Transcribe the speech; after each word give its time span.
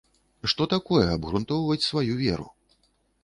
Што 0.51 0.65
такое 0.73 1.03
абгрунтоўваць 1.17 1.87
сваю 1.89 2.13
веру? 2.25 2.47